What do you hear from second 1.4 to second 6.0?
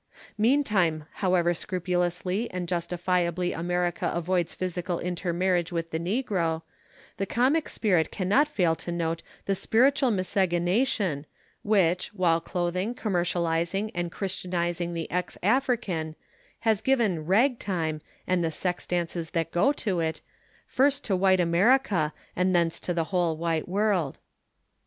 scrupulously and justifiably America avoids physical intermarriage with the